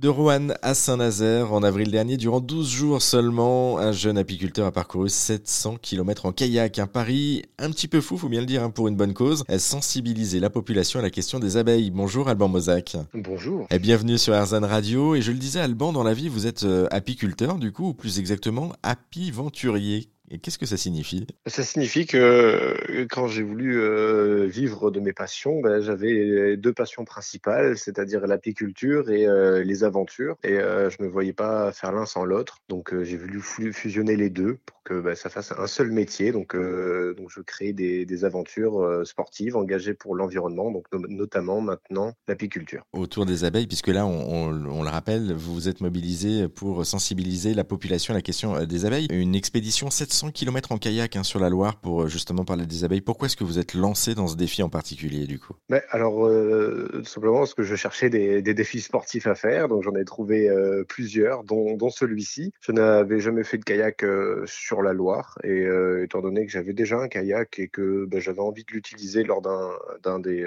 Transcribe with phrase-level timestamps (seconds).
[0.00, 4.72] De Rouen à Saint-Nazaire, en avril dernier, durant 12 jours seulement, un jeune apiculteur a
[4.72, 6.78] parcouru 700 km en kayak.
[6.78, 9.44] Un pari un petit peu fou, faut bien le dire, hein, pour une bonne cause.
[9.58, 11.90] Sensibiliser la population à la question des abeilles.
[11.90, 12.96] Bonjour Alban Mozac.
[13.12, 13.66] Bonjour.
[13.70, 15.16] Et bienvenue sur Erzan Radio.
[15.16, 17.92] Et je le disais, Alban, dans la vie, vous êtes euh, apiculteur, du coup, ou
[17.92, 20.08] plus exactement, apiventurier.
[20.32, 21.26] Et qu'est-ce que ça signifie?
[21.46, 26.72] Ça signifie que euh, quand j'ai voulu euh, vivre de mes passions, ben, j'avais deux
[26.72, 30.36] passions principales, c'est-à-dire l'apiculture et euh, les aventures.
[30.44, 32.58] Et je ne me voyais pas faire l'un sans l'autre.
[32.68, 36.30] Donc j'ai voulu fusionner les deux pour que ben, ça fasse un seul métier.
[36.30, 42.84] Donc, donc je crée des, des aventures sportives engagées pour l'environnement, donc notamment maintenant l'apiculture.
[42.92, 47.54] Autour des abeilles, puisque là, on, on, le rappelle, vous vous êtes mobilisé pour sensibiliser
[47.54, 49.08] la population à la question des abeilles.
[49.10, 52.66] Une expédition 700 100 km en kayak hein, sur la Loire pour euh, justement parler
[52.66, 53.00] des abeilles.
[53.00, 55.54] Pourquoi est-ce que vous êtes lancé dans ce défi en particulier du coup?
[55.70, 59.82] Mais Alors, euh, tout simplement parce que je cherchais des, défis sportifs à faire, donc
[59.82, 62.52] j'en ai trouvé euh, plusieurs, dont, celui-ci.
[62.60, 64.04] Je n'avais jamais fait de kayak
[64.44, 65.66] sur la Loire, et
[66.02, 69.40] étant donné que j'avais déjà un kayak et que ben, j'avais envie de l'utiliser lors
[69.40, 70.44] d'un des,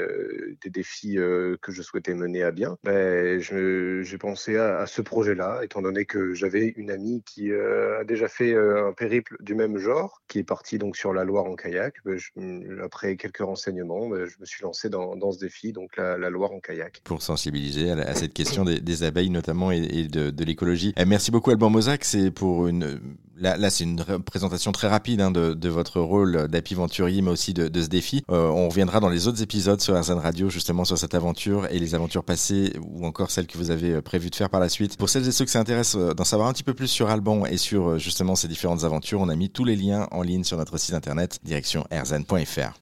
[0.66, 5.82] défis que je souhaitais mener à bien, ben, j'ai pensé à, à ce projet-là, étant
[5.82, 10.22] donné que j'avais une amie qui a déjà fait un périple du même même genre,
[10.28, 11.96] qui est parti donc sur la Loire en kayak.
[12.06, 12.20] Ben,
[12.84, 16.60] après quelques renseignements, ben, je me suis lancé dans, ce défi, donc la, Loire en
[16.60, 17.02] kayak.
[17.04, 20.94] Pour sensibiliser à, cette question des, abeilles notamment et, de, l'écologie.
[20.98, 23.00] Eh, merci beaucoup Alban Mozac, c'est pour une
[23.44, 27.88] Là, c'est une présentation très rapide hein, de, votre rôle d'apiventurier, mais aussi de, ce
[27.88, 28.24] défi.
[28.32, 31.78] Euh, on reviendra dans les autres épisodes sur Arzan Radio, justement sur cette aventure et
[31.78, 34.70] les aventures passées, ou encore celles que vous avez euh, prévu de faire par la
[34.70, 34.96] suite.
[34.96, 37.46] Pour celles et ceux qui s'intéressent euh, d'en savoir un petit peu plus sur Alban
[37.46, 40.58] et sur justement ces différentes aventures, on a mis tous les liens en ligne sur
[40.58, 42.72] notre site internet, direction erzan.fr.